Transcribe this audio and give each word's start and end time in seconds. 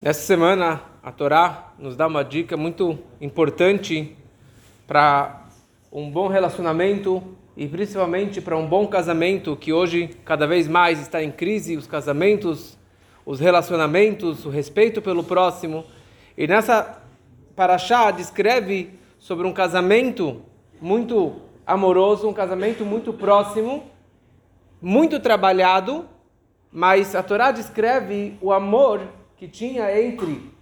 Nessa 0.00 0.20
semana, 0.20 0.80
a 1.02 1.10
Torá 1.10 1.72
nos 1.76 1.96
dá 1.96 2.06
uma 2.06 2.22
dica 2.22 2.56
muito 2.56 2.96
importante 3.20 4.16
para 4.86 5.48
um 5.90 6.08
bom 6.08 6.28
relacionamento 6.28 7.20
e 7.56 7.66
principalmente 7.66 8.40
para 8.40 8.56
um 8.56 8.64
bom 8.64 8.86
casamento, 8.86 9.56
que 9.56 9.72
hoje 9.72 10.10
cada 10.24 10.46
vez 10.46 10.68
mais 10.68 11.00
está 11.00 11.20
em 11.20 11.32
crise 11.32 11.76
os 11.76 11.88
casamentos, 11.88 12.78
os 13.26 13.40
relacionamentos, 13.40 14.46
o 14.46 14.50
respeito 14.50 15.02
pelo 15.02 15.24
próximo. 15.24 15.84
E 16.36 16.46
nessa 16.46 17.02
paraxá 17.56 18.12
descreve 18.12 18.90
sobre 19.18 19.48
um 19.48 19.52
casamento 19.52 20.42
muito 20.80 21.42
amoroso, 21.66 22.28
um 22.28 22.32
casamento 22.32 22.84
muito 22.84 23.12
próximo, 23.12 23.82
muito 24.80 25.18
trabalhado, 25.18 26.04
mas 26.70 27.16
a 27.16 27.22
Torá 27.24 27.50
descreve 27.50 28.38
o 28.40 28.52
amor 28.52 29.17
que 29.38 29.46
tinha 29.46 29.88
entre 30.00 30.52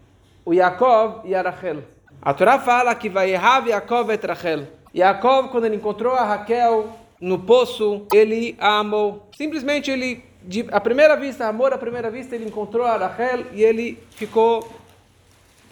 o 0.45 0.53
Yaakov 0.53 1.23
e 1.25 1.35
a 1.35 1.41
Rachel. 1.41 1.83
A 2.21 2.35
Torá 2.35 2.59
fala 2.59 2.95
que 2.95 3.09
vai 3.09 3.33
errar 3.33 3.67
Yaakov 3.67 4.11
et 4.11 4.25
Rachel. 4.25 4.69
Yaakov, 4.95 5.49
quando 5.49 5.65
ele 5.65 5.77
encontrou 5.77 6.15
a 6.15 6.25
Raquel 6.25 6.89
no 7.21 7.39
poço, 7.39 8.07
ele 8.13 8.55
a 8.59 8.79
amou. 8.79 9.29
Simplesmente 9.35 9.91
ele, 9.91 10.23
de, 10.43 10.65
primeira 10.83 11.17
vista, 11.17 11.47
amor 11.47 11.73
à 11.73 11.79
primeira 11.79 12.11
vista, 12.11 12.35
ele 12.35 12.47
encontrou 12.47 12.85
a 12.85 12.97
Rachel 12.97 13.47
e 13.53 13.63
ele 13.63 13.99
ficou 14.11 14.69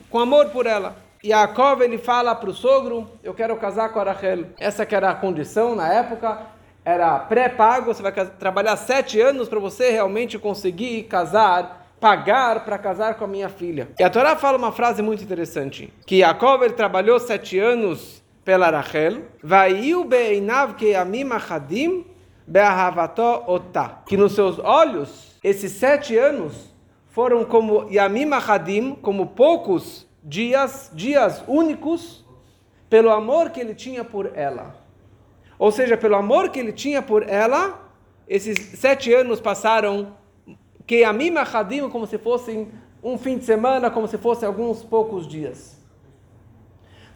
com 0.08 0.18
amor 0.18 0.48
por 0.48 0.66
ela. 0.66 0.96
Yaakov, 1.22 1.82
ele 1.82 1.98
fala 1.98 2.34
para 2.34 2.50
o 2.50 2.54
sogro, 2.54 3.10
eu 3.22 3.34
quero 3.34 3.54
casar 3.56 3.90
com 3.90 4.00
a 4.00 4.04
Rachel. 4.04 4.46
Essa 4.58 4.86
que 4.86 4.94
era 4.94 5.10
a 5.10 5.14
condição 5.14 5.74
na 5.74 5.92
época, 5.92 6.38
era 6.82 7.18
pré-pago, 7.18 7.92
você 7.92 8.02
vai 8.02 8.12
trabalhar 8.12 8.76
sete 8.76 9.20
anos 9.20 9.48
para 9.48 9.58
você 9.58 9.90
realmente 9.90 10.38
conseguir 10.38 11.04
casar 11.04 11.83
pagar 12.04 12.66
para 12.66 12.76
casar 12.76 13.14
com 13.14 13.24
a 13.24 13.26
minha 13.26 13.48
filha. 13.48 13.88
E 13.98 14.04
a 14.04 14.10
Torá 14.10 14.36
fala 14.36 14.58
uma 14.58 14.70
frase 14.70 15.00
muito 15.00 15.24
interessante, 15.24 15.90
que 16.04 16.18
Jacob 16.18 16.62
ele 16.62 16.74
trabalhou 16.74 17.18
sete 17.18 17.58
anos 17.58 18.22
pela 18.44 18.68
Rachel, 18.68 19.22
que 20.76 20.94
otá, 23.46 24.02
que 24.04 24.18
nos 24.18 24.34
seus 24.34 24.58
olhos 24.58 25.34
esses 25.42 25.72
sete 25.72 26.14
anos 26.18 26.74
foram 27.08 27.42
como 27.42 27.88
yamim 27.90 28.30
achadim, 28.34 28.94
como 28.96 29.28
poucos 29.28 30.06
dias, 30.22 30.90
dias 30.92 31.42
únicos, 31.48 32.22
pelo 32.90 33.08
amor 33.08 33.48
que 33.48 33.60
ele 33.60 33.74
tinha 33.74 34.04
por 34.04 34.30
ela. 34.34 34.76
Ou 35.58 35.72
seja, 35.72 35.96
pelo 35.96 36.16
amor 36.16 36.50
que 36.50 36.60
ele 36.60 36.72
tinha 36.72 37.00
por 37.00 37.26
ela, 37.26 37.80
esses 38.28 38.58
sete 38.78 39.10
anos 39.14 39.40
passaram 39.40 40.22
que 40.86 41.04
a 41.04 41.12
mim 41.12 41.32
Hadim 41.36 41.88
como 41.88 42.06
se 42.06 42.18
fossem 42.18 42.68
um 43.02 43.18
fim 43.18 43.38
de 43.38 43.44
semana, 43.44 43.90
como 43.90 44.08
se 44.08 44.18
fossem 44.18 44.46
alguns 44.46 44.82
poucos 44.82 45.26
dias. 45.26 45.78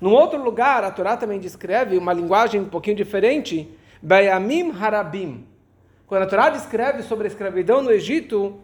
Num 0.01 0.13
outro 0.13 0.43
lugar, 0.43 0.85
a 0.85 0.91
Torá 0.91 1.17
também 1.17 1.41
descreve 1.41 1.97
uma 1.97 2.13
linguagem 2.13 2.61
um 2.61 2.69
pouquinho 2.69 2.97
diferente, 2.97 3.69
Bayamim 4.03 4.71
Harabim. 4.71 5.47
Quando 6.07 6.23
a 6.23 6.27
Torá 6.27 6.51
descreve 6.51 7.03
sobre 7.03 7.27
a 7.27 7.29
escravidão 7.29 7.83
no 7.83 7.91
Egito, 7.91 8.61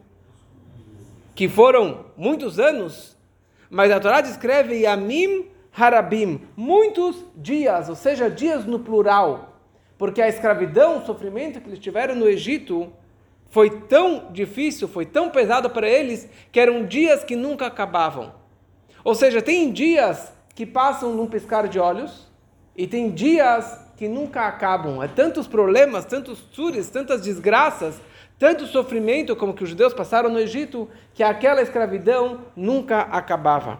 que 1.34 1.48
foram 1.48 2.06
muitos 2.16 2.60
anos, 2.60 3.16
mas 3.68 3.90
a 3.90 3.98
Torá 3.98 4.20
descreve 4.20 4.82
Yamim 4.82 5.46
Harabim, 5.76 6.40
muitos 6.56 7.24
dias, 7.34 7.88
ou 7.88 7.96
seja, 7.96 8.30
dias 8.30 8.64
no 8.64 8.78
plural, 8.78 9.58
porque 9.98 10.22
a 10.22 10.28
escravidão, 10.28 10.98
o 10.98 11.04
sofrimento 11.04 11.60
que 11.60 11.68
eles 11.68 11.80
tiveram 11.80 12.14
no 12.14 12.28
Egito, 12.28 12.92
foi 13.54 13.70
tão 13.70 14.32
difícil, 14.32 14.88
foi 14.88 15.06
tão 15.06 15.30
pesado 15.30 15.70
para 15.70 15.88
eles, 15.88 16.28
que 16.50 16.58
eram 16.58 16.84
dias 16.84 17.22
que 17.22 17.36
nunca 17.36 17.66
acabavam. 17.66 18.34
Ou 19.04 19.14
seja, 19.14 19.40
tem 19.40 19.70
dias 19.70 20.32
que 20.56 20.66
passam 20.66 21.12
num 21.12 21.28
piscar 21.28 21.68
de 21.68 21.78
olhos, 21.78 22.26
e 22.76 22.84
tem 22.88 23.12
dias 23.12 23.78
que 23.96 24.08
nunca 24.08 24.48
acabam. 24.48 25.00
É 25.00 25.06
tantos 25.06 25.46
problemas, 25.46 26.04
tantos 26.04 26.40
tures, 26.40 26.90
tantas 26.90 27.20
desgraças, 27.22 28.00
tanto 28.40 28.66
sofrimento 28.66 29.36
como 29.36 29.54
que 29.54 29.62
os 29.62 29.70
judeus 29.70 29.94
passaram 29.94 30.28
no 30.28 30.40
Egito, 30.40 30.88
que 31.14 31.22
aquela 31.22 31.62
escravidão 31.62 32.46
nunca 32.56 33.02
acabava. 33.02 33.78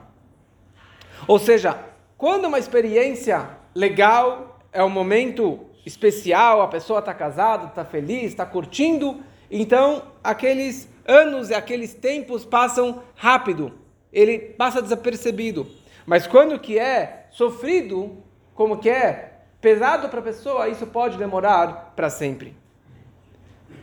Ou 1.27 1.41
seja, 1.41 1.77
quando 2.17 2.45
uma 2.45 2.61
experiência 2.61 3.51
legal, 3.75 4.61
é 4.73 4.85
um 4.85 4.89
momento 4.89 5.67
especial, 5.85 6.63
a 6.63 6.69
pessoa 6.69 7.01
está 7.01 7.13
casada, 7.13 7.67
está 7.67 7.85
feliz, 7.85 8.27
está 8.27 8.47
curtindo, 8.47 9.21
então 9.51 10.03
aqueles 10.23 10.89
anos 11.07 11.51
e 11.51 11.55
aqueles 11.55 11.95
tempos 11.95 12.45
passam 12.45 13.03
rápido, 13.15 13.73
ele 14.13 14.39
passa 14.39 14.81
desapercebido. 14.81 15.67
Mas 16.07 16.27
quando 16.27 16.59
que 16.59 16.79
é 16.79 17.27
sofrido, 17.31 18.23
como 18.55 18.79
que 18.79 18.89
é 18.89 19.41
pesado 19.61 20.09
para 20.09 20.21
a 20.21 20.23
pessoa, 20.23 20.69
isso 20.69 20.87
pode 20.87 21.17
demorar 21.17 21.93
para 21.97 22.11
sempre. 22.11 22.57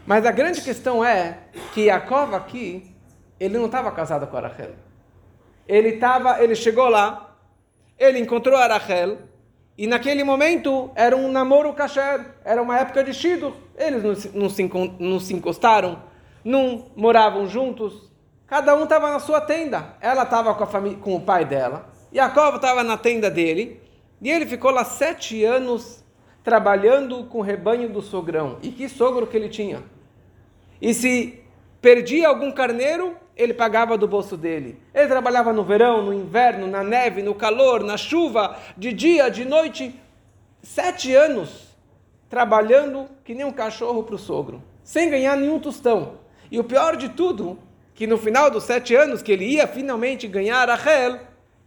Mas 0.06 0.26
a 0.26 0.32
grande 0.32 0.62
questão 0.62 1.04
é 1.04 1.40
que 1.74 1.86
Jacob 1.86 2.34
aqui, 2.34 2.96
ele 3.40 3.58
não 3.58 3.66
estava 3.66 3.92
casado 3.92 4.28
com 4.28 4.38
a 4.38 4.42
Rachel. 4.42 4.72
Ele 5.68 5.94
tava, 5.94 6.44
ele 6.44 6.56
chegou 6.56 6.90
lá, 6.90 7.36
ele 7.98 8.20
encontrou 8.20 8.58
a 8.58 8.68
Rachel, 8.68 9.20
e 9.78 9.88
naquele 9.88 10.24
momento 10.24 10.92
era 10.96 11.16
um 11.16 11.32
namoro 11.32 11.74
kasher, 11.74 12.26
era 12.44 12.62
uma 12.62 12.78
época 12.80 13.04
de 13.04 13.14
Shidur. 13.14 13.54
Eles 13.78 14.04
não, 14.04 14.50
se, 14.50 14.72
não 15.00 15.20
se 15.20 15.34
encostaram, 15.34 16.04
não 16.44 16.88
moravam 16.96 17.48
juntos. 17.48 18.12
Cada 18.46 18.76
um 18.76 18.84
estava 18.84 19.12
na 19.12 19.20
sua 19.20 19.40
tenda. 19.40 19.96
Ela 20.02 20.24
estava 20.24 20.54
com, 20.54 20.64
a 20.64 20.96
com 20.96 21.16
o 21.16 21.22
pai 21.22 21.46
dela. 21.46 21.90
Jacob 22.14 22.56
estava 22.56 22.84
na 22.84 22.98
tenda 22.98 23.30
dele. 23.30 23.82
E 24.22 24.30
ele 24.30 24.46
ficou 24.46 24.72
lá 24.72 24.84
sete 24.84 25.44
anos 25.44 26.04
trabalhando 26.44 27.24
com 27.26 27.40
o 27.40 27.42
rebanho 27.42 27.90
do 27.90 28.02
sogrão. 28.02 28.58
E 28.62 28.70
que 28.70 28.90
sogro 28.90 29.26
que 29.26 29.38
ele 29.38 29.50
tinha. 29.50 29.82
E 30.82 30.94
se 30.94 31.40
perdia 31.82 32.28
algum 32.28 32.52
carneiro, 32.52 33.16
ele 33.42 33.54
pagava 33.54 33.98
do 33.98 34.08
bolso 34.08 34.38
dele. 34.38 34.80
Ele 34.94 35.08
trabalhava 35.08 35.52
no 35.52 35.64
verão, 35.64 36.04
no 36.04 36.14
inverno, 36.14 36.68
na 36.68 36.84
neve, 36.84 37.24
no 37.24 37.34
calor, 37.34 37.84
na 37.84 37.98
chuva, 37.98 38.58
de 38.78 38.94
dia, 38.94 39.30
de 39.30 39.46
noite. 39.46 40.00
Sete 40.62 41.14
anos 41.16 41.76
trabalhando 42.30 43.08
que 43.26 43.34
nem 43.34 43.46
um 43.46 43.52
cachorro 43.52 44.04
para 44.04 44.16
o 44.16 44.20
sogro, 44.20 44.64
sem 44.84 45.10
ganhar 45.10 45.36
nenhum 45.36 45.60
tostão. 45.60 46.20
E 46.52 46.60
o 46.60 46.64
pior 46.64 46.96
de 46.96 47.10
tudo, 47.10 47.58
que 47.96 48.06
no 48.06 48.18
final 48.18 48.50
dos 48.50 48.64
sete 48.64 48.96
anos 48.96 49.22
que 49.22 49.32
ele 49.32 49.46
ia 49.46 49.68
finalmente 49.68 50.28
ganhar 50.28 50.70
a 50.70 50.76
Rachel, 50.76 51.20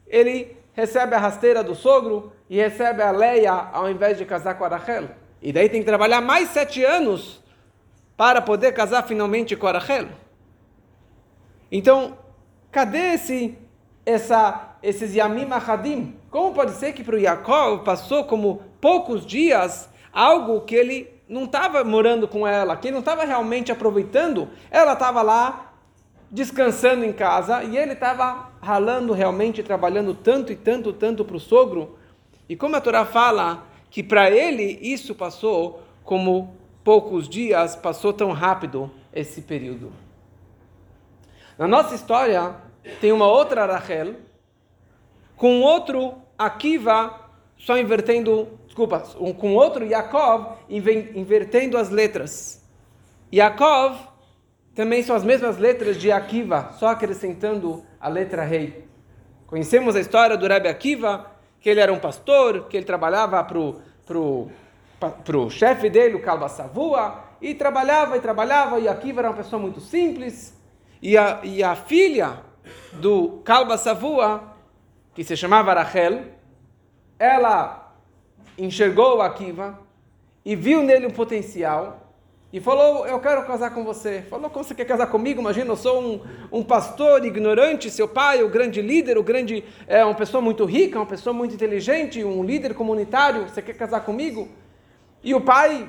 ele 0.07 0.57
recebe 0.73 1.15
a 1.15 1.19
rasteira 1.19 1.63
do 1.63 1.75
sogro 1.75 2.33
e 2.49 2.57
recebe 2.57 3.03
a 3.03 3.11
Leia 3.11 3.53
ao 3.53 3.91
invés 3.91 4.17
de 4.17 4.25
casar 4.25 4.55
com 4.55 4.65
a 4.65 4.69
Rachel. 4.69 5.09
E 5.43 5.53
daí 5.53 5.69
tem 5.69 5.81
que 5.81 5.87
trabalhar 5.87 6.21
mais 6.21 6.51
sete 6.51 6.85
anos 6.85 7.43
para 8.17 8.41
poder 8.41 8.73
casar 8.73 9.03
finalmente 9.03 9.57
com 9.57 9.67
a 9.67 9.73
Rachel. 9.73 10.09
Então, 11.77 12.17
cadê 12.71 13.15
esse, 13.15 13.59
essa, 14.07 14.77
esses 14.81 15.13
Yamim 15.13 15.51
Ahadim? 15.51 16.15
Como 16.31 16.55
pode 16.55 16.71
ser 16.71 16.93
que 16.93 17.03
para 17.03 17.17
o 17.17 17.19
Yaakov 17.19 17.83
passou 17.83 18.23
como 18.23 18.63
poucos 18.81 19.27
dias 19.27 19.89
algo 20.13 20.61
que 20.61 20.77
ele 20.77 21.11
não 21.29 21.47
estava 21.47 21.83
morando 21.83 22.29
com 22.29 22.47
ela, 22.47 22.77
que 22.77 22.87
ele 22.87 22.93
não 22.93 23.01
estava 23.01 23.25
realmente 23.25 23.73
aproveitando, 23.73 24.49
ela 24.71 24.93
estava 24.93 25.21
lá 25.21 25.73
descansando 26.31 27.05
em 27.05 27.13
casa 27.13 27.65
e 27.65 27.77
ele 27.77 27.95
estava 27.95 28.53
ralando 28.63 29.13
realmente, 29.13 29.61
trabalhando 29.61 30.15
tanto 30.15 30.53
e 30.53 30.57
tanto, 30.57 30.93
tanto 30.93 31.25
para 31.25 31.37
o 31.37 31.41
sogro. 31.41 31.99
E 32.49 32.55
como 32.55 32.77
a 32.77 32.81
Torá 32.81 33.05
fala 33.05 33.67
que 33.91 34.01
para 34.01 34.31
ele 34.31 34.79
isso 34.81 35.13
passou 35.13 35.83
como 36.05 36.55
poucos 36.85 37.29
dias, 37.29 37.75
passou 37.75 38.13
tão 38.13 38.31
rápido 38.31 38.89
esse 39.13 39.43
período. 39.43 40.05
Na 41.59 41.69
nossa 41.69 41.95
história 41.95 42.57
tem 43.01 43.13
uma 43.13 43.27
outra 43.27 43.65
Rachel 43.67 44.15
com 45.37 45.61
outro 45.61 46.15
Akiva, 46.37 47.21
só 47.57 47.79
invertendo 47.79 48.49
desculpa, 48.67 48.99
com 49.39 49.55
outro 49.55 49.85
Yaakov, 49.85 50.57
invertendo 50.69 51.79
as 51.79 51.91
letras. 51.91 52.61
Yaakov 53.33 53.97
também 54.75 55.05
são 55.05 55.15
as 55.15 55.23
mesmas 55.23 55.59
letras 55.59 55.97
de 55.97 56.11
Akiva, 56.11 56.73
só 56.77 56.89
acrescentando 56.89 57.85
a 58.01 58.09
letra 58.09 58.43
rei. 58.43 58.89
Conhecemos 59.47 59.95
a 59.95 60.01
história 60.01 60.37
do 60.37 60.49
Rebbe 60.49 60.69
Akiva, 60.69 61.31
que 61.61 61.71
ele 61.71 61.79
era 61.79 61.93
um 61.93 62.01
pastor, 62.01 62.65
que 62.65 62.77
ele 62.77 62.85
trabalhava 62.85 63.43
para 63.45 63.59
o 63.59 63.81
pro, 64.05 64.49
pro 65.25 65.49
chefe 65.49 65.89
dele, 65.89 66.17
o 66.17 66.23
Kalba 66.23 66.49
Savua, 66.49 67.23
e 67.41 67.55
trabalhava 67.55 68.17
e 68.17 68.21
trabalhava, 68.21 68.81
e 68.81 68.89
Akiva 68.89 69.21
era 69.21 69.31
uma 69.31 69.37
pessoa 69.37 69.63
muito 69.63 69.81
simples, 69.81 70.53
e 71.05 71.19
a, 71.19 71.41
e 71.45 71.63
a 71.63 71.77
filha 71.77 72.39
do 72.95 73.43
Kalba 73.45 73.77
Savua, 73.77 74.55
que 75.15 75.23
se 75.23 75.37
chamava 75.37 75.75
Rachel, 75.75 76.23
ela 77.19 77.95
enxergou 78.57 79.21
Akiva 79.21 79.79
e 80.43 80.57
viu 80.57 80.83
nele 80.83 81.07
um 81.07 81.11
potencial 81.11 82.11
e 82.51 82.59
falou: 82.59 83.07
Eu 83.07 83.21
quero 83.21 83.45
casar 83.45 83.75
com 83.75 83.85
você. 83.85 84.23
Falou: 84.31 84.49
Como 84.49 84.65
você 84.65 84.75
quer 84.75 84.87
casar 84.87 85.09
comigo? 85.09 85.43
Imagina, 85.43 85.71
eu 85.73 85.77
sou 85.77 86.01
um, 86.01 86.21
um 86.51 86.63
pastor 86.63 87.23
ignorante, 87.23 87.91
seu 87.91 88.09
pai, 88.09 88.43
o 88.43 88.49
grande 88.49 88.81
líder, 88.81 89.19
o 89.19 89.23
grande. 89.23 89.63
É 89.87 90.03
uma 90.03 90.15
pessoa 90.15 90.41
muito 90.41 90.65
rica, 90.65 90.99
uma 90.99 91.05
pessoa 91.05 91.35
muito 91.35 91.55
inteligente, 91.55 92.25
um 92.25 92.43
líder 92.43 92.73
comunitário. 92.73 93.47
Você 93.47 93.61
quer 93.61 93.75
casar 93.75 94.01
comigo? 94.01 94.49
E 95.23 95.35
o 95.35 95.41
pai 95.43 95.87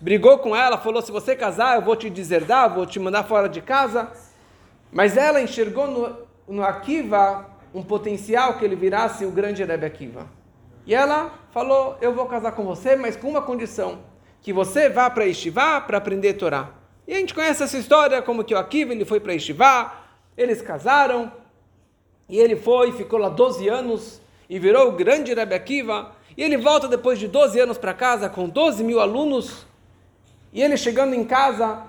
brigou 0.00 0.38
com 0.38 0.54
ela, 0.54 0.78
falou: 0.78 1.02
Se 1.02 1.12
você 1.12 1.34
casar, 1.34 1.76
eu 1.76 1.82
vou 1.82 1.96
te 1.96 2.08
deserdar, 2.10 2.72
vou 2.72 2.86
te 2.86 2.98
mandar 2.98 3.24
fora 3.24 3.48
de 3.48 3.60
casa. 3.60 4.10
Mas 4.92 5.16
ela 5.16 5.40
enxergou 5.40 5.86
no, 5.86 6.16
no 6.46 6.62
Akiva 6.62 7.50
um 7.74 7.82
potencial 7.82 8.58
que 8.58 8.64
ele 8.64 8.76
virasse 8.76 9.24
o 9.24 9.30
grande 9.30 9.64
Rebbe 9.64 9.86
Akiva. 9.86 10.26
E 10.86 10.94
ela 10.94 11.32
falou: 11.50 11.96
Eu 12.00 12.14
vou 12.14 12.26
casar 12.26 12.52
com 12.52 12.64
você, 12.64 12.94
mas 12.96 13.16
com 13.16 13.28
uma 13.28 13.42
condição 13.42 13.98
que 14.40 14.52
você 14.52 14.90
vá 14.90 15.08
para 15.08 15.26
Estivá 15.26 15.80
para 15.80 15.98
aprender 15.98 16.34
Torá. 16.34 16.70
E 17.08 17.14
a 17.14 17.16
gente 17.16 17.34
conhece 17.34 17.62
essa 17.62 17.78
história, 17.78 18.20
como 18.22 18.44
que 18.44 18.54
o 18.54 18.58
Akiva 18.58 18.92
ele 18.92 19.04
foi 19.04 19.18
para 19.18 19.34
Estivá, 19.34 20.04
eles 20.36 20.60
casaram, 20.60 21.32
e 22.28 22.38
ele 22.38 22.56
foi, 22.56 22.92
ficou 22.92 23.18
lá 23.18 23.28
12 23.28 23.68
anos, 23.68 24.20
e 24.48 24.58
virou 24.58 24.88
o 24.88 24.92
grande 24.92 25.32
Rebbe 25.32 25.54
Akiva, 25.54 26.12
e 26.36 26.42
ele 26.42 26.56
volta 26.56 26.86
depois 26.86 27.18
de 27.18 27.26
12 27.26 27.58
anos 27.58 27.78
para 27.78 27.94
casa 27.94 28.28
com 28.28 28.48
12 28.48 28.84
mil 28.84 29.00
alunos, 29.00 29.66
e 30.54 30.62
ele 30.62 30.76
chegando 30.76 31.14
em 31.14 31.24
casa, 31.24 31.82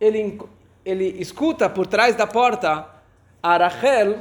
ele, 0.00 0.40
ele 0.82 1.20
escuta 1.20 1.68
por 1.68 1.86
trás 1.86 2.16
da 2.16 2.26
porta 2.26 2.86
a 3.42 3.58
Rachel 3.58 4.20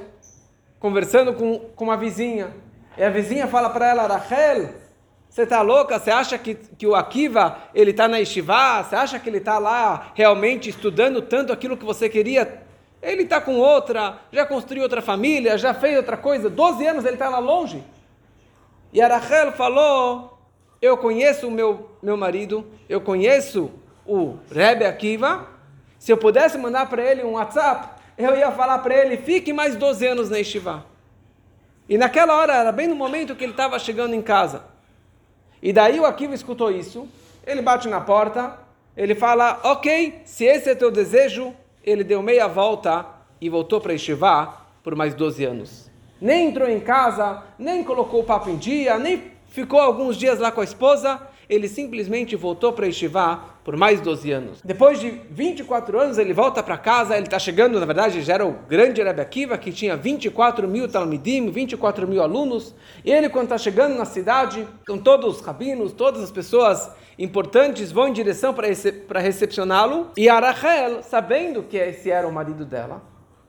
conversando 0.78 1.34
com, 1.34 1.60
com 1.74 1.86
uma 1.86 1.96
vizinha. 1.96 2.54
E 2.98 3.04
a 3.04 3.10
vizinha 3.10 3.48
fala 3.48 3.70
para 3.70 3.90
ela, 3.90 4.06
Rachel, 4.06 4.70
você 5.30 5.44
está 5.44 5.62
louca? 5.62 5.98
Você 5.98 6.12
acha 6.12 6.38
que, 6.38 6.56
que 6.56 6.86
o 6.86 6.94
Akiva 6.94 7.58
ele 7.74 7.92
está 7.92 8.06
na 8.06 8.20
Estivá? 8.20 8.84
Você 8.84 8.98
acha 8.98 9.18
que 9.18 9.30
ele 9.30 9.38
está 9.38 9.58
lá 9.58 10.12
realmente 10.14 10.70
estudando 10.70 11.22
tanto 11.22 11.54
aquilo 11.54 11.78
que 11.78 11.86
você 11.86 12.10
queria? 12.10 12.64
Ele 13.02 13.24
está 13.24 13.40
com 13.40 13.56
outra, 13.56 14.20
já 14.30 14.46
construiu 14.46 14.84
outra 14.84 15.02
família, 15.02 15.58
já 15.58 15.74
fez 15.74 15.96
outra 15.96 16.18
coisa. 16.18 16.50
Doze 16.50 16.86
anos 16.86 17.06
ele 17.06 17.16
está 17.16 17.30
lá 17.30 17.40
longe. 17.40 17.82
E 18.92 19.02
a 19.02 19.08
Rachel 19.08 19.54
falou: 19.54 20.38
Eu 20.82 20.98
conheço 20.98 21.48
o 21.48 21.52
meu, 21.52 21.92
meu 22.02 22.18
marido, 22.18 22.66
eu 22.90 23.00
conheço 23.00 23.72
o 24.06 24.38
Rebbe 24.52 24.86
Akiva. 24.86 25.48
Se 25.98 26.12
eu 26.12 26.18
pudesse 26.18 26.58
mandar 26.58 26.88
para 26.88 27.04
ele 27.04 27.24
um 27.24 27.34
WhatsApp, 27.34 28.02
eu 28.18 28.36
ia 28.36 28.52
falar 28.52 28.80
para 28.80 28.96
ele: 28.96 29.18
fique 29.18 29.52
mais 29.52 29.76
12 29.76 30.06
anos 30.06 30.30
na 30.30 30.40
Estivá. 30.40 30.84
E 31.88 31.98
naquela 31.98 32.36
hora, 32.36 32.56
era 32.56 32.72
bem 32.72 32.88
no 32.88 32.96
momento 32.96 33.36
que 33.36 33.44
ele 33.44 33.54
estava 33.54 33.78
chegando 33.78 34.14
em 34.14 34.22
casa. 34.22 34.64
E 35.62 35.72
daí 35.72 36.00
o 36.00 36.06
Akiva 36.06 36.34
escutou 36.34 36.72
isso, 36.72 37.08
ele 37.46 37.62
bate 37.62 37.88
na 37.88 38.02
porta, 38.02 38.58
ele 38.96 39.16
fala, 39.16 39.60
ok, 39.64 40.22
se 40.24 40.46
esse 40.46 40.70
é 40.70 40.76
teu 40.76 40.92
desejo, 40.92 41.54
ele 41.84 42.04
deu 42.04 42.22
meia 42.22 42.48
volta 42.48 43.06
e 43.40 43.50
voltou 43.50 43.82
para 43.82 43.94
Yeshiva 43.94 44.54
por 44.84 44.96
mais 44.96 45.14
12 45.14 45.44
anos. 45.44 45.92
Nem 46.22 46.48
entrou 46.48 46.70
em 46.70 46.80
casa, 46.80 47.44
nem 47.58 47.84
colocou 47.84 48.22
o 48.22 48.24
papo 48.24 48.50
em 48.50 48.58
dia, 48.58 48.98
nem 48.98 49.32
ficou 49.50 49.80
alguns 49.80 50.18
dias 50.18 50.40
lá 50.40 50.52
com 50.52 50.62
a 50.62 50.64
esposa, 50.64 51.22
ele 51.50 51.68
simplesmente 51.68 52.36
voltou 52.36 52.74
para 52.74 52.86
Yeshiva 52.86 53.56
por 53.64 53.76
mais 53.76 54.00
12 54.00 54.32
anos. 54.32 54.62
Depois 54.64 55.00
de 55.00 55.10
24 55.32 56.00
anos, 56.00 56.18
ele 56.20 56.34
volta 56.34 56.62
para 56.62 56.78
casa, 56.78 57.16
ele 57.16 57.26
está 57.26 57.40
chegando, 57.40 57.80
na 57.80 57.86
verdade, 57.86 58.22
já 58.22 58.36
era 58.36 58.46
o 58.46 58.54
grande 58.70 59.02
Rebbe 59.02 59.22
Akiva, 59.22 59.58
que 59.58 59.72
tinha 59.72 59.98
24 59.98 60.68
mil 60.68 60.88
talmidim, 60.88 61.50
24 61.50 62.08
mil 62.08 62.22
alunos, 62.22 62.76
e 63.04 63.12
ele, 63.12 63.28
quando 63.28 63.46
está 63.46 63.58
chegando 63.58 63.98
na 63.98 64.06
cidade, 64.06 64.68
com 64.88 65.00
todos 65.00 65.38
os 65.38 65.42
rabinos, 65.42 65.94
todas 65.94 66.22
as 66.24 66.32
pessoas 66.32 66.92
importantes 67.18 67.92
vão 67.92 68.08
em 68.08 68.14
direção 68.14 68.54
para 68.54 68.68
rece 68.68 69.04
recepcioná-lo, 69.10 70.12
e 70.16 70.30
Arachel, 70.30 71.02
sabendo 71.02 71.64
que 71.64 71.78
esse 71.78 72.12
era 72.12 72.28
o 72.28 72.32
marido 72.32 72.66
dela, 72.66 73.02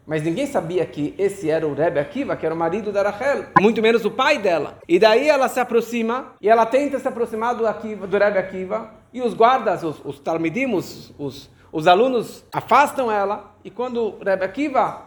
mas 0.06 0.22
ninguém 0.22 0.46
sabia 0.46 0.86
que 0.86 1.14
esse 1.18 1.50
era 1.50 1.66
o 1.66 1.74
Rebbe 1.74 1.98
Akiva, 1.98 2.36
que 2.36 2.46
era 2.46 2.54
o 2.54 2.58
marido 2.58 2.92
da 2.92 3.02
Rachel, 3.02 3.46
muito 3.60 3.82
menos 3.82 4.04
o 4.04 4.10
pai 4.10 4.38
dela. 4.38 4.78
E 4.88 5.00
daí 5.00 5.28
ela 5.28 5.48
se 5.48 5.58
aproxima, 5.58 6.34
e 6.40 6.48
ela 6.48 6.64
tenta 6.64 6.98
se 7.00 7.08
aproximar 7.08 7.56
do, 7.56 7.66
Akiva, 7.66 8.06
do 8.06 8.16
Rebbe 8.16 8.38
Akiva, 8.38 8.90
e 9.12 9.20
os 9.20 9.34
guardas, 9.34 9.82
os, 9.82 10.00
os 10.04 10.20
talmidim, 10.20 10.72
os, 10.72 11.12
os, 11.18 11.50
os, 11.72 11.88
alunos 11.88 12.44
afastam 12.52 13.10
ela, 13.10 13.52
e 13.64 13.70
quando 13.70 14.00
o 14.00 14.24
Rebbe 14.24 14.44
Akiva 14.44 15.02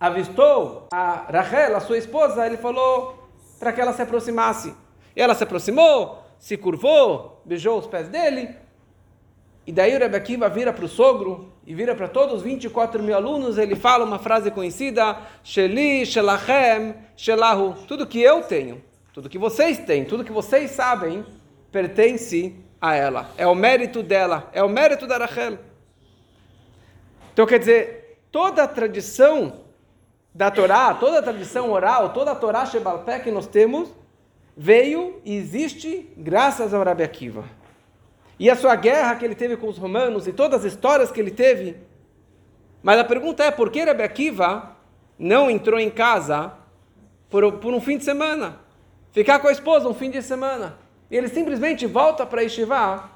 avistou 0.00 0.88
a 0.92 1.26
Rachel, 1.30 1.76
a 1.76 1.80
sua 1.80 1.96
esposa, 1.96 2.44
ele 2.44 2.56
falou 2.56 3.28
para 3.60 3.72
que 3.72 3.80
ela 3.80 3.92
se 3.92 4.02
aproximasse. 4.02 4.74
E 5.14 5.22
ela 5.22 5.34
se 5.34 5.44
aproximou, 5.44 6.22
se 6.38 6.56
curvou, 6.56 7.40
beijou 7.44 7.78
os 7.78 7.86
pés 7.86 8.08
dele, 8.08 8.54
e 9.66 9.72
daí 9.72 9.96
o 9.96 9.98
Rebbe 9.98 10.16
Akiva 10.16 10.48
vira 10.48 10.72
para 10.72 10.84
o 10.84 10.88
sogro 10.88 11.52
e 11.66 11.74
vira 11.74 11.92
para 11.96 12.06
todos 12.06 12.36
os 12.36 12.42
24 12.42 13.02
mil 13.02 13.16
alunos, 13.16 13.58
ele 13.58 13.74
fala 13.74 14.04
uma 14.04 14.18
frase 14.18 14.48
conhecida, 14.52 15.18
Sheli, 15.42 16.06
Shelachem, 16.06 16.94
Shelahu. 17.16 17.74
Tudo 17.88 18.06
que 18.06 18.20
eu 18.20 18.42
tenho, 18.42 18.80
tudo 19.12 19.28
que 19.28 19.38
vocês 19.38 19.78
têm, 19.78 20.04
tudo 20.04 20.24
que 20.24 20.30
vocês 20.30 20.70
sabem, 20.70 21.26
pertence 21.72 22.54
a 22.80 22.94
ela. 22.94 23.28
É 23.36 23.44
o 23.44 23.56
mérito 23.56 24.04
dela, 24.04 24.48
é 24.52 24.62
o 24.62 24.68
mérito 24.68 25.04
da 25.04 25.18
Rachel. 25.18 25.58
Então 27.32 27.44
quer 27.44 27.58
dizer, 27.58 28.20
toda 28.30 28.62
a 28.62 28.68
tradição 28.68 29.64
da 30.32 30.48
Torá, 30.48 30.94
toda 30.94 31.18
a 31.18 31.22
tradição 31.22 31.72
oral, 31.72 32.12
toda 32.12 32.30
a 32.30 32.36
Torá 32.36 32.64
Shebalpé 32.66 33.18
que 33.18 33.32
nós 33.32 33.48
temos, 33.48 33.88
veio 34.56 35.20
e 35.24 35.34
existe 35.34 36.08
graças 36.16 36.72
ao 36.72 36.84
Rebbe 36.84 37.02
Akiva. 37.02 37.44
E 38.38 38.50
a 38.50 38.56
sua 38.56 38.76
guerra 38.76 39.14
que 39.16 39.24
ele 39.24 39.34
teve 39.34 39.56
com 39.56 39.68
os 39.68 39.78
romanos 39.78 40.26
e 40.26 40.32
todas 40.32 40.64
as 40.64 40.72
histórias 40.72 41.10
que 41.10 41.20
ele 41.20 41.30
teve. 41.30 41.76
Mas 42.82 42.98
a 42.98 43.04
pergunta 43.04 43.42
é, 43.42 43.50
por 43.50 43.70
que 43.70 43.84
Rebbe 43.84 44.02
Akiva 44.02 44.76
não 45.18 45.50
entrou 45.50 45.80
em 45.80 45.90
casa 45.90 46.52
por, 47.30 47.54
por 47.54 47.72
um 47.72 47.80
fim 47.80 47.96
de 47.96 48.04
semana? 48.04 48.60
Ficar 49.10 49.38
com 49.38 49.48
a 49.48 49.52
esposa 49.52 49.88
um 49.88 49.94
fim 49.94 50.10
de 50.10 50.20
semana. 50.22 50.78
E 51.10 51.16
ele 51.16 51.28
simplesmente 51.28 51.86
volta 51.86 52.26
para 52.26 52.42
Yeshiva 52.42 53.10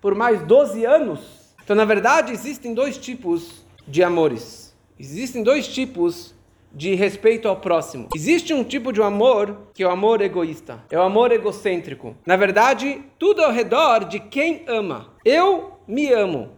por 0.00 0.14
mais 0.14 0.42
12 0.42 0.84
anos. 0.84 1.54
Então, 1.64 1.74
na 1.74 1.84
verdade, 1.84 2.32
existem 2.32 2.74
dois 2.74 2.98
tipos 2.98 3.64
de 3.88 4.02
amores. 4.02 4.76
Existem 4.98 5.42
dois 5.42 5.66
tipos 5.66 6.35
de 6.76 6.94
respeito 6.94 7.48
ao 7.48 7.56
próximo. 7.56 8.10
Existe 8.14 8.52
um 8.52 8.62
tipo 8.62 8.92
de 8.92 9.00
amor 9.00 9.70
que 9.72 9.82
é 9.82 9.86
o 9.86 9.90
amor 9.90 10.20
egoísta, 10.20 10.84
é 10.90 10.98
o 10.98 11.02
amor 11.02 11.32
egocêntrico. 11.32 12.14
Na 12.26 12.36
verdade, 12.36 13.02
tudo 13.18 13.42
ao 13.42 13.50
redor 13.50 14.04
de 14.04 14.20
quem 14.20 14.62
ama. 14.68 15.14
Eu 15.24 15.80
me 15.88 16.12
amo. 16.12 16.50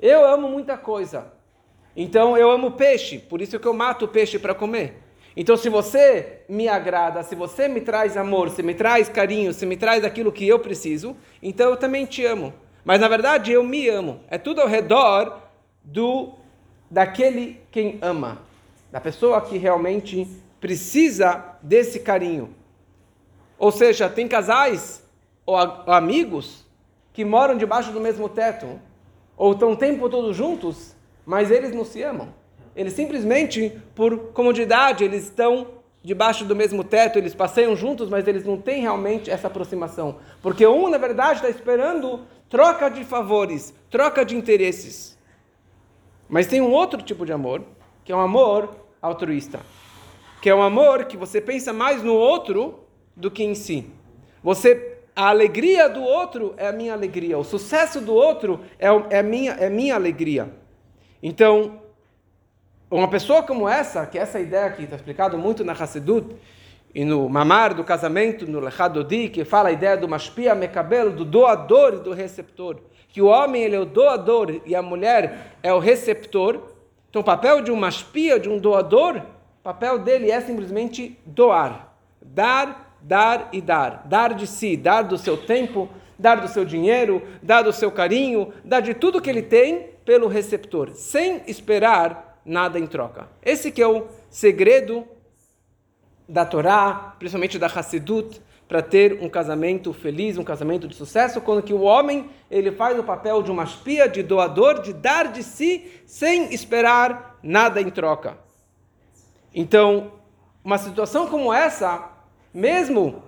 Eu 0.00 0.26
amo 0.26 0.48
muita 0.48 0.78
coisa. 0.78 1.30
Então 1.94 2.38
eu 2.38 2.50
amo 2.50 2.70
peixe, 2.70 3.18
por 3.18 3.42
isso 3.42 3.60
que 3.60 3.68
eu 3.68 3.74
mato 3.74 4.08
peixe 4.08 4.38
para 4.38 4.54
comer. 4.54 5.02
Então 5.36 5.58
se 5.58 5.68
você 5.68 6.40
me 6.48 6.68
agrada, 6.68 7.22
se 7.22 7.34
você 7.34 7.68
me 7.68 7.82
traz 7.82 8.16
amor, 8.16 8.48
se 8.48 8.62
me 8.62 8.72
traz 8.72 9.10
carinho, 9.10 9.52
se 9.52 9.66
me 9.66 9.76
traz 9.76 10.04
aquilo 10.04 10.32
que 10.32 10.48
eu 10.48 10.58
preciso, 10.58 11.14
então 11.42 11.68
eu 11.68 11.76
também 11.76 12.06
te 12.06 12.24
amo. 12.24 12.50
Mas 12.82 12.98
na 12.98 13.08
verdade 13.08 13.52
eu 13.52 13.62
me 13.62 13.86
amo. 13.90 14.20
É 14.28 14.38
tudo 14.38 14.62
ao 14.62 14.68
redor 14.68 15.38
do 15.84 16.32
daquele 16.90 17.60
quem 17.70 17.98
ama 18.00 18.45
da 18.90 19.00
pessoa 19.00 19.40
que 19.40 19.58
realmente 19.58 20.28
precisa 20.60 21.56
desse 21.62 22.00
carinho. 22.00 22.54
Ou 23.58 23.72
seja, 23.72 24.08
tem 24.08 24.28
casais 24.28 25.02
ou, 25.44 25.56
amigos 25.56 26.64
que 27.12 27.24
moram 27.24 27.56
debaixo 27.56 27.92
do 27.92 28.00
mesmo 28.00 28.28
teto, 28.28 28.80
ou 29.36 29.52
estão 29.52 29.72
o 29.72 29.76
tempo 29.76 30.08
todo 30.08 30.32
juntos, 30.34 30.94
mas 31.24 31.50
eles 31.50 31.72
não 31.72 31.84
se 31.84 32.02
amam. 32.02 32.34
Eles 32.74 32.92
simplesmente, 32.92 33.80
por 33.94 34.32
comodidade, 34.32 35.02
eles 35.02 35.24
estão 35.24 35.68
debaixo 36.02 36.44
do 36.44 36.54
mesmo 36.54 36.84
teto, 36.84 37.18
eles 37.18 37.34
passeiam 37.34 37.74
juntos, 37.74 38.08
mas 38.08 38.28
eles 38.28 38.44
não 38.44 38.60
têm 38.60 38.82
realmente 38.82 39.30
essa 39.30 39.46
aproximação. 39.46 40.18
Porque 40.42 40.66
um, 40.66 40.88
na 40.88 40.98
verdade, 40.98 41.38
está 41.38 41.48
esperando 41.48 42.20
troca 42.48 42.88
de 42.88 43.02
favores, 43.04 43.74
troca 43.90 44.24
de 44.24 44.36
interesses. 44.36 45.18
Mas 46.28 46.46
tem 46.46 46.60
um 46.60 46.70
outro 46.70 47.02
tipo 47.02 47.24
de 47.24 47.32
amor, 47.32 47.62
que 48.06 48.12
é 48.12 48.16
um 48.16 48.20
amor 48.20 48.74
altruísta, 49.02 49.60
que 50.40 50.48
é 50.48 50.54
um 50.54 50.62
amor 50.62 51.04
que 51.04 51.16
você 51.16 51.40
pensa 51.40 51.72
mais 51.72 52.02
no 52.02 52.14
outro 52.14 52.80
do 53.14 53.30
que 53.30 53.44
em 53.44 53.54
si. 53.54 53.84
Você 54.42 54.96
a 55.14 55.28
alegria 55.30 55.88
do 55.88 56.02
outro 56.02 56.54
é 56.58 56.68
a 56.68 56.72
minha 56.72 56.92
alegria, 56.92 57.38
o 57.38 57.42
sucesso 57.42 58.00
do 58.02 58.14
outro 58.14 58.60
é, 58.78 58.86
é, 59.10 59.22
minha, 59.22 59.52
é 59.52 59.70
minha 59.70 59.94
alegria. 59.94 60.50
Então, 61.22 61.80
uma 62.90 63.08
pessoa 63.08 63.42
como 63.42 63.66
essa, 63.66 64.04
que 64.06 64.18
essa 64.18 64.38
ideia 64.38 64.66
aqui 64.66 64.84
está 64.84 64.94
explicado 64.94 65.38
muito 65.38 65.64
na 65.64 65.72
Hassedut 65.72 66.36
e 66.94 67.04
no 67.04 67.28
Mamar 67.28 67.74
do 67.74 67.82
casamento, 67.82 68.46
no 68.46 68.60
Lechadodi, 68.60 69.30
que 69.30 69.44
fala 69.44 69.70
a 69.70 69.72
ideia 69.72 69.96
do 69.96 70.06
Mashpia 70.06 70.54
Mekabel, 70.54 71.10
do 71.10 71.24
doador 71.24 71.94
e 71.94 72.00
do 72.00 72.12
receptor, 72.12 72.76
que 73.08 73.20
o 73.22 73.26
homem 73.26 73.62
ele 73.62 73.74
é 73.74 73.80
o 73.80 73.86
doador 73.86 74.60
e 74.64 74.76
a 74.76 74.82
mulher 74.82 75.56
é 75.62 75.72
o 75.72 75.78
receptor. 75.78 76.75
Então, 77.08 77.22
o 77.22 77.24
papel 77.24 77.60
de 77.62 77.70
uma 77.70 77.88
espia, 77.88 78.38
de 78.38 78.48
um 78.48 78.58
doador, 78.58 79.16
o 79.16 79.62
papel 79.62 79.98
dele 79.98 80.30
é 80.30 80.40
simplesmente 80.40 81.18
doar. 81.24 81.94
Dar, 82.20 82.96
dar 83.00 83.48
e 83.52 83.60
dar. 83.60 84.02
Dar 84.06 84.34
de 84.34 84.46
si, 84.46 84.76
dar 84.76 85.02
do 85.02 85.16
seu 85.16 85.36
tempo, 85.36 85.88
dar 86.18 86.40
do 86.40 86.48
seu 86.48 86.64
dinheiro, 86.64 87.22
dar 87.42 87.62
do 87.62 87.72
seu 87.72 87.90
carinho, 87.90 88.52
dar 88.64 88.80
de 88.80 88.94
tudo 88.94 89.20
que 89.20 89.30
ele 89.30 89.42
tem 89.42 89.90
pelo 90.04 90.28
receptor, 90.28 90.92
sem 90.94 91.42
esperar 91.46 92.40
nada 92.44 92.78
em 92.78 92.86
troca. 92.86 93.28
Esse 93.44 93.72
que 93.72 93.82
é 93.82 93.88
o 93.88 94.06
segredo 94.30 95.06
da 96.28 96.44
Torá, 96.44 97.14
principalmente 97.18 97.58
da 97.58 97.66
Hassidut, 97.66 98.40
para 98.68 98.82
ter 98.82 99.22
um 99.22 99.28
casamento 99.28 99.92
feliz, 99.92 100.36
um 100.36 100.44
casamento 100.44 100.88
de 100.88 100.96
sucesso, 100.96 101.40
quando 101.40 101.62
que 101.62 101.72
o 101.72 101.82
homem 101.82 102.28
ele 102.50 102.72
faz 102.72 102.98
o 102.98 103.04
papel 103.04 103.42
de 103.42 103.50
uma 103.50 103.64
espia, 103.64 104.08
de 104.08 104.22
doador, 104.22 104.80
de 104.82 104.92
dar 104.92 105.30
de 105.30 105.42
si 105.42 105.90
sem 106.04 106.52
esperar 106.52 107.38
nada 107.42 107.80
em 107.80 107.90
troca. 107.90 108.38
Então, 109.54 110.12
uma 110.64 110.78
situação 110.78 111.28
como 111.28 111.52
essa, 111.52 112.10
mesmo 112.52 113.22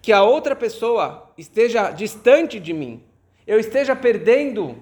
que 0.00 0.12
a 0.12 0.22
outra 0.22 0.56
pessoa 0.56 1.30
esteja 1.36 1.90
distante 1.90 2.58
de 2.58 2.72
mim, 2.72 3.04
eu 3.46 3.60
esteja 3.60 3.94
perdendo 3.94 4.76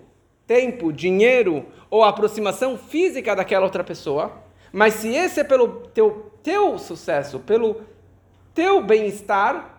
tempo, 0.46 0.92
dinheiro 0.92 1.66
ou 1.90 2.04
aproximação 2.04 2.78
física 2.78 3.34
daquela 3.34 3.64
outra 3.64 3.82
pessoa, 3.82 4.32
mas 4.72 4.94
se 4.94 5.08
esse 5.08 5.40
é 5.40 5.44
pelo 5.44 5.88
teu, 5.88 6.30
teu 6.42 6.78
sucesso, 6.78 7.40
pelo 7.40 7.80
teu 8.54 8.82
bem-estar, 8.82 9.77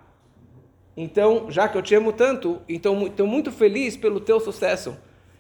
então, 1.02 1.46
já 1.50 1.66
que 1.70 1.78
eu 1.78 1.82
te 1.82 1.96
amo 1.96 2.12
tanto, 2.12 2.62
então 2.68 3.08
estou 3.08 3.26
muito 3.26 3.54
feliz 3.54 3.96
pelo 3.96 4.20
teu 4.20 4.38
sucesso. 4.38 4.98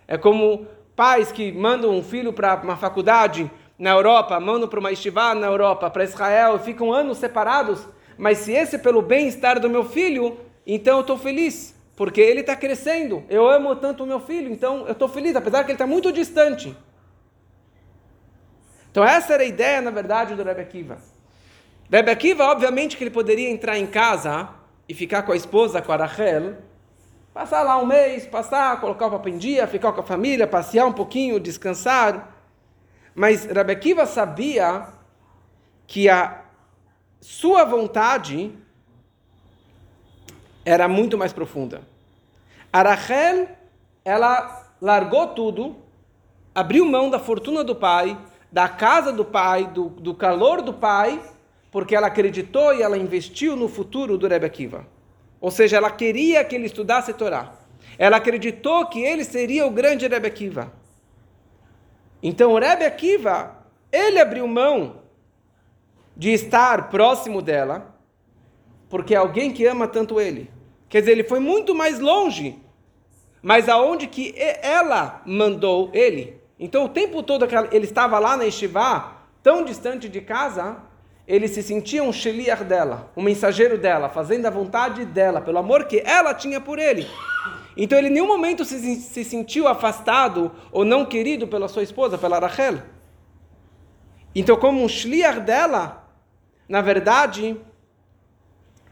É 0.07 0.17
como 0.17 0.65
pais 0.95 1.33
que 1.33 1.51
mandam 1.51 1.91
um 1.91 2.01
filho 2.01 2.31
para 2.31 2.55
uma 2.63 2.77
faculdade 2.77 3.51
na 3.77 3.89
Europa, 3.89 4.39
mandam 4.39 4.69
para 4.69 4.79
uma 4.79 4.89
estivá 4.89 5.35
na 5.35 5.47
Europa, 5.47 5.89
para 5.89 6.05
Israel, 6.05 6.55
e 6.55 6.59
ficam 6.59 6.93
anos 6.93 7.17
separados. 7.17 7.85
Mas 8.17 8.37
se 8.37 8.53
esse 8.53 8.77
é 8.77 8.79
pelo 8.79 9.01
bem-estar 9.01 9.59
do 9.59 9.69
meu 9.69 9.83
filho, 9.83 10.37
então 10.65 10.95
eu 10.95 11.01
estou 11.01 11.17
feliz, 11.17 11.75
porque 11.93 12.21
ele 12.21 12.39
está 12.39 12.55
crescendo. 12.55 13.21
Eu 13.29 13.45
amo 13.45 13.75
tanto 13.75 14.05
o 14.05 14.07
meu 14.07 14.21
filho, 14.21 14.49
então 14.49 14.85
eu 14.85 14.93
estou 14.93 15.09
feliz, 15.09 15.35
apesar 15.35 15.65
que 15.65 15.71
ele 15.71 15.75
está 15.75 15.85
muito 15.85 16.09
distante. 16.09 16.73
Então 18.89 19.03
essa 19.03 19.33
era 19.33 19.43
a 19.43 19.45
ideia, 19.45 19.81
na 19.81 19.91
verdade, 19.91 20.35
do 20.35 20.43
Rebbe 20.43 20.61
Akiva. 20.61 20.99
Rebbe 21.91 22.11
Akiva, 22.11 22.45
obviamente, 22.45 22.95
que 22.95 23.03
ele 23.03 23.11
poderia 23.11 23.49
entrar 23.49 23.77
em 23.77 23.87
casa 23.87 24.57
e 24.89 24.93
ficar 24.95 25.21
com 25.21 25.31
a 25.31 25.35
esposa, 25.35 25.83
com 25.83 25.91
a 25.91 25.95
Rachel, 25.95 26.57
passar 27.31 27.61
lá 27.61 27.77
um 27.77 27.85
mês, 27.85 28.25
passar, 28.25 28.81
colocar 28.81 29.05
o 29.05 29.11
papo 29.11 29.29
em 29.29 29.37
dia, 29.37 29.67
ficar 29.67 29.93
com 29.93 30.01
a 30.01 30.03
família, 30.03 30.47
passear 30.47 30.87
um 30.87 30.91
pouquinho, 30.91 31.39
descansar. 31.39 32.35
Mas 33.13 33.45
Rabbi 33.45 33.71
Akiva 33.71 34.07
sabia 34.07 34.87
que 35.85 36.09
a 36.09 36.41
sua 37.21 37.63
vontade 37.65 38.51
era 40.65 40.87
muito 40.87 41.19
mais 41.19 41.31
profunda. 41.31 41.83
A 42.73 42.81
Rachel, 42.81 43.47
ela 44.03 44.73
largou 44.81 45.27
tudo, 45.27 45.75
abriu 46.55 46.83
mão 46.83 47.11
da 47.11 47.19
fortuna 47.19 47.63
do 47.63 47.75
pai, 47.75 48.17
da 48.51 48.67
casa 48.67 49.13
do 49.13 49.23
pai, 49.23 49.67
do, 49.67 49.89
do 49.89 50.15
calor 50.15 50.63
do 50.63 50.73
pai, 50.73 51.21
porque 51.71 51.95
ela 51.95 52.07
acreditou 52.07 52.73
e 52.73 52.81
ela 52.81 52.97
investiu 52.97 53.55
no 53.55 53.67
futuro 53.67 54.17
do 54.17 54.27
Rebbe 54.27 54.45
Akiva. 54.45 54.87
Ou 55.39 55.51
seja, 55.51 55.77
ela 55.77 55.91
queria 55.91 56.43
que 56.43 56.55
ele 56.55 56.65
estudasse 56.65 57.13
Torá. 57.13 57.53
Ela 57.97 58.17
acreditou 58.17 58.85
que 58.87 59.01
ele 59.01 59.23
seria 59.23 59.65
o 59.65 59.71
grande 59.71 60.07
Rebbe 60.07 60.27
Akiva. 60.27 60.71
Então, 62.21 62.51
o 62.51 62.59
Rebbe 62.59 62.85
Akiva, 62.85 63.55
ele 63.91 64.19
abriu 64.19 64.47
mão 64.47 65.01
de 66.15 66.31
estar 66.31 66.89
próximo 66.89 67.41
dela, 67.41 67.95
porque 68.89 69.13
é 69.13 69.17
alguém 69.17 69.53
que 69.53 69.65
ama 69.65 69.87
tanto 69.87 70.19
ele. 70.19 70.49
Quer 70.89 71.01
dizer, 71.01 71.11
ele 71.11 71.23
foi 71.23 71.39
muito 71.39 71.73
mais 71.73 71.99
longe, 71.99 72.59
mas 73.41 73.69
aonde 73.69 74.07
que 74.07 74.33
ela 74.37 75.21
mandou 75.25 75.89
ele. 75.93 76.41
Então, 76.59 76.83
o 76.83 76.89
tempo 76.89 77.23
todo 77.23 77.47
que 77.47 77.55
ele 77.55 77.85
estava 77.85 78.19
lá 78.19 78.35
na 78.35 78.45
Estivá, 78.45 79.21
tão 79.41 79.63
distante 79.63 80.09
de 80.09 80.19
casa, 80.19 80.88
ele 81.29 81.47
se 81.47 81.61
sentia 81.61 82.03
um 82.03 82.11
sheliach 82.11 82.63
dela, 82.63 83.11
um 83.15 83.21
mensageiro 83.21 83.77
dela, 83.77 84.09
fazendo 84.09 84.47
a 84.47 84.49
vontade 84.49 85.05
dela, 85.05 85.39
pelo 85.39 85.59
amor 85.59 85.85
que 85.85 86.01
ela 86.03 86.33
tinha 86.33 86.59
por 86.59 86.79
ele. 86.79 87.07
Então 87.77 87.99
ele 87.99 88.07
em 88.07 88.13
nenhum 88.13 88.25
momento 88.25 88.65
se, 88.65 88.95
se 88.95 89.23
sentiu 89.23 89.67
afastado 89.67 90.51
ou 90.71 90.83
não 90.83 91.05
querido 91.05 91.47
pela 91.47 91.67
sua 91.67 91.83
esposa, 91.83 92.17
pela 92.17 92.39
Rachel. 92.39 92.79
Então, 94.33 94.57
como 94.57 94.83
um 94.83 94.89
shliach 94.89 95.41
dela, 95.41 96.09
na 96.67 96.81
verdade, 96.81 97.55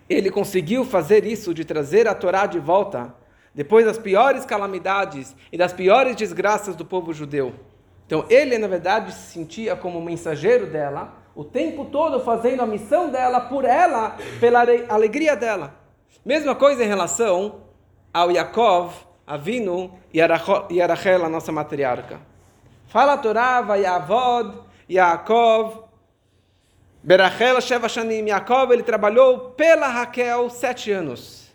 ele 0.08 0.29
conseguiu 0.29 0.86
fazer 0.86 1.25
isso 1.25 1.56
de 1.56 1.65
trazer 1.65 2.08
a 2.08 2.13
Torá 2.13 2.46
de 2.46 2.60
volta, 2.60 3.15
depois 3.53 3.84
das 3.84 3.98
piores 3.98 4.46
calamidades 4.46 5.36
e 5.51 5.58
das 5.58 5.74
piores 5.74 6.15
desgraças 6.15 6.75
do 6.75 6.86
povo 6.86 7.12
judeu. 7.13 7.56
Então, 8.06 8.25
ele, 8.29 8.60
na 8.60 8.67
verdade, 8.67 9.12
se 9.12 9.32
sentia 9.32 9.75
como 9.75 10.00
mensageiro 10.00 10.67
dela, 10.67 11.25
o 11.38 11.44
tempo 11.44 11.86
todo 11.86 12.20
fazendo 12.22 12.63
a 12.63 12.65
missão 12.65 13.10
dela 13.10 13.41
por 13.41 13.63
ela, 13.63 14.17
pela 14.39 14.65
alegria 14.89 15.36
dela. 15.36 15.75
Mesma 16.25 16.56
coisa 16.56 16.84
em 16.84 16.88
relação 16.88 17.62
ao 18.12 18.32
Yaakov, 18.32 18.91
Avinu 19.27 19.94
e 20.12 20.20
a 20.20 20.25
Rachel, 20.25 21.24
a 21.24 21.29
nossa 21.29 21.51
matriarca. 21.51 22.20
Fala 22.88 23.13
a 23.13 23.17
Torá, 23.20 23.62
Vayavod, 23.62 24.58
Yaakov, 24.89 25.84
Berachel 27.03 27.62
Sheva 27.62 27.88
Shanim, 27.88 28.25
Yaakov, 28.25 28.72
ele 28.72 28.82
trabalhou 28.82 29.51
pela 29.51 29.88
Raquel 29.88 30.50
sete 30.50 30.91
anos. 30.91 31.51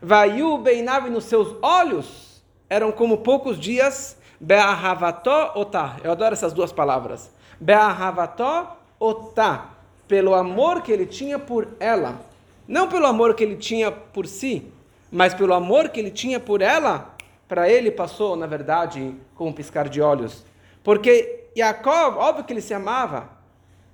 Vaiu 0.00 0.56
Beinav 0.56 1.10
nos 1.10 1.24
seus 1.24 1.54
olhos 1.60 2.42
eram 2.70 2.90
como 2.90 3.18
poucos 3.18 3.60
dias, 3.60 4.16
Be'ahavató 4.40 5.52
otá. 5.56 5.96
Eu 6.02 6.12
adoro 6.12 6.32
essas 6.32 6.54
duas 6.54 6.72
palavras. 6.72 7.30
Be'ahavató 7.60 8.78
otá, 8.98 9.70
pelo 10.08 10.34
amor 10.34 10.82
que 10.82 10.92
ele 10.92 11.06
tinha 11.06 11.38
por 11.38 11.68
ela. 11.78 12.20
Não 12.66 12.88
pelo 12.88 13.06
amor 13.06 13.34
que 13.34 13.44
ele 13.44 13.56
tinha 13.56 13.90
por 13.90 14.26
si, 14.26 14.70
mas 15.10 15.34
pelo 15.34 15.54
amor 15.54 15.88
que 15.88 16.00
ele 16.00 16.10
tinha 16.10 16.40
por 16.40 16.60
ela, 16.60 17.14
para 17.48 17.68
ele 17.68 17.90
passou, 17.90 18.36
na 18.36 18.46
verdade, 18.46 19.14
com 19.34 19.48
um 19.48 19.52
piscar 19.52 19.88
de 19.88 20.00
olhos. 20.00 20.44
Porque 20.82 21.44
Jacob, 21.56 22.16
óbvio 22.16 22.44
que 22.44 22.52
ele 22.52 22.60
se 22.60 22.74
amava, 22.74 23.30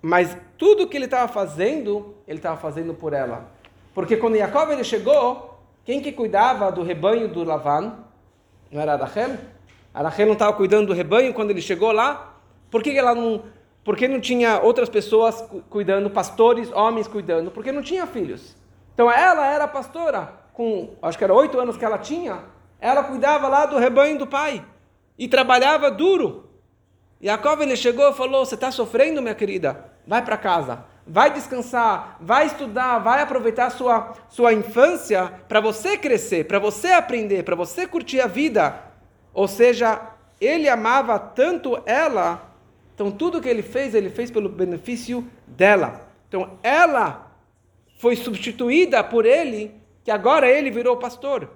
mas 0.01 0.37
tudo 0.57 0.89
que 0.89 0.97
ele 0.97 1.05
estava 1.05 1.31
fazendo, 1.31 2.15
ele 2.27 2.39
estava 2.39 2.57
fazendo 2.57 2.95
por 2.95 3.13
ela. 3.13 3.49
Porque 3.95 4.17
quando 4.17 4.37
Jacob 4.37 4.71
ele 4.71 4.85
chegou, 4.85 5.61
quem 5.85 6.01
que 6.01 6.13
cuidava 6.13 6.73
do 6.73 6.83
rebanho 6.83 7.29
do 7.29 7.45
Lavan? 7.45 7.95
Não 8.71 8.81
era 8.81 8.95
a 8.95 8.97
Rachel? 8.97 9.37
A 9.93 10.03
Rachel 10.03 10.27
não 10.27 10.33
estava 10.33 10.53
cuidando 10.55 10.89
do 10.89 10.93
rebanho 10.95 11.35
quando 11.35 11.51
ele 11.51 11.61
chegou 11.61 11.93
lá? 11.93 12.37
Por 12.71 12.83
que 12.83 12.97
ela 12.97 13.15
não 13.15 13.43
porque 13.85 14.07
não 14.07 14.21
tinha 14.21 14.61
outras 14.61 14.89
pessoas 14.89 15.45
cuidando, 15.69 16.11
pastores, 16.11 16.71
homens 16.73 17.09
cuidando, 17.09 17.51
porque 17.51 17.73
não 17.73 17.83
tinha 17.83 18.07
filhos. 18.07 18.57
Então 18.95 19.11
ela 19.11 19.47
era 19.47 19.67
pastora, 19.67 20.33
com 20.53 20.91
acho 21.03 21.19
que 21.19 21.25
era 21.25 21.35
oito 21.35 21.59
anos 21.59 21.77
que 21.77 21.85
ela 21.85 21.99
tinha, 21.99 22.41
ela 22.81 23.05
cuidava 23.05 23.49
lá 23.49 23.67
do 23.67 23.79
rebanho 23.79 24.19
do 24.19 24.27
pai 24.27 24.65
e 25.19 25.27
trabalhava 25.29 25.91
duro. 25.91 26.51
Jacob 27.21 27.61
ele 27.61 27.77
chegou 27.77 28.09
e 28.11 28.15
falou: 28.15 28.45
Você 28.45 28.55
está 28.55 28.71
sofrendo, 28.71 29.23
minha 29.23 29.35
querida? 29.35 29.93
Vai 30.07 30.23
para 30.25 30.37
casa, 30.37 30.85
vai 31.07 31.31
descansar, 31.33 32.17
vai 32.21 32.47
estudar, 32.47 32.99
vai 32.99 33.23
aproveitar 33.23 33.71
sua, 33.71 34.15
sua 34.29 34.53
infância 34.53 35.33
para 35.49 35.61
você 35.61 35.97
crescer, 35.97 36.47
para 36.47 36.59
você 36.59 36.89
aprender, 36.89 37.45
para 37.45 37.55
você 37.55 37.87
curtir 37.87 38.21
a 38.21 38.27
vida. 38.27 38.81
Ou 39.33 39.47
seja, 39.47 40.01
ele 40.41 40.69
amava 40.69 41.19
tanto 41.19 41.81
ela 41.87 42.52
então 42.95 43.11
tudo 43.11 43.41
que 43.41 43.49
ele 43.49 43.63
fez, 43.63 43.95
ele 43.95 44.11
fez 44.11 44.31
pelo 44.31 44.49
benefício 44.49 45.27
dela. 45.47 46.09
Então 46.29 46.59
ela 46.63 47.33
foi 47.99 48.17
substituída 48.17 49.03
por 49.03 49.25
ele, 49.25 49.75
que 50.05 50.11
agora 50.11 50.49
ele 50.51 50.71
virou 50.71 50.97
pastor. 50.97 51.49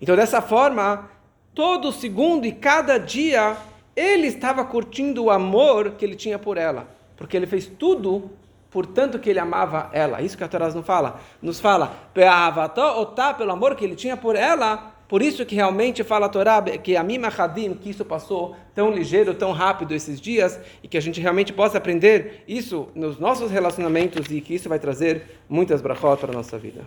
Então 0.00 0.14
dessa 0.14 0.40
forma, 0.40 1.10
todo 1.54 1.92
segundo 1.92 2.46
e 2.46 2.52
cada 2.52 2.98
dia 2.98 3.56
ele 3.96 4.28
estava 4.28 4.64
curtindo 4.64 5.24
o 5.24 5.30
amor 5.30 5.92
que 5.92 6.04
ele 6.04 6.14
tinha 6.14 6.38
por 6.38 6.56
ela, 6.56 6.88
porque 7.16 7.36
ele 7.36 7.46
fez 7.46 7.66
tudo 7.66 8.30
por 8.70 8.86
tanto 8.86 9.18
que 9.18 9.30
ele 9.30 9.40
amava 9.40 9.90
ela. 9.92 10.20
Isso 10.20 10.36
que 10.36 10.44
a 10.44 10.48
Torá 10.48 10.68
nos 10.68 10.86
fala. 10.86 11.20
Nos 11.40 11.58
fala, 11.58 11.96
pelo 12.12 13.50
amor 13.50 13.74
que 13.74 13.84
ele 13.84 13.96
tinha 13.96 14.16
por 14.16 14.36
ela, 14.36 14.92
por 15.08 15.22
isso 15.22 15.46
que 15.46 15.54
realmente 15.54 16.04
fala 16.04 16.26
a 16.26 16.28
Torá 16.28 16.60
que 16.62 16.94
a 16.94 17.02
Mima 17.02 17.28
Hadim, 17.28 17.72
que 17.72 17.88
isso 17.88 18.04
passou 18.04 18.54
tão 18.74 18.90
ligeiro, 18.90 19.32
tão 19.34 19.52
rápido 19.52 19.94
esses 19.94 20.20
dias, 20.20 20.60
e 20.82 20.88
que 20.88 20.98
a 20.98 21.00
gente 21.00 21.18
realmente 21.18 21.50
possa 21.50 21.78
aprender 21.78 22.44
isso 22.46 22.88
nos 22.94 23.18
nossos 23.18 23.50
relacionamentos 23.50 24.30
e 24.30 24.40
que 24.42 24.54
isso 24.54 24.68
vai 24.68 24.78
trazer 24.78 25.40
muitas 25.48 25.80
brachot 25.80 26.20
para 26.20 26.30
a 26.30 26.34
nossa 26.34 26.58
vida. 26.58 26.84